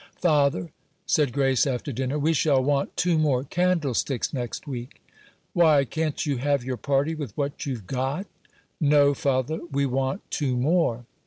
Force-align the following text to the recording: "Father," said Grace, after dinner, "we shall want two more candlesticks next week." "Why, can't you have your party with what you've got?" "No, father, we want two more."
"Father," 0.19 0.71
said 1.05 1.31
Grace, 1.31 1.67
after 1.67 1.91
dinner, 1.91 2.17
"we 2.17 2.33
shall 2.33 2.63
want 2.63 2.97
two 2.97 3.19
more 3.19 3.43
candlesticks 3.43 4.33
next 4.33 4.65
week." 4.67 4.99
"Why, 5.53 5.85
can't 5.85 6.25
you 6.25 6.37
have 6.37 6.63
your 6.63 6.77
party 6.77 7.13
with 7.13 7.37
what 7.37 7.67
you've 7.67 7.85
got?" 7.85 8.25
"No, 8.79 9.13
father, 9.13 9.59
we 9.71 9.85
want 9.85 10.21
two 10.31 10.57
more." 10.57 11.05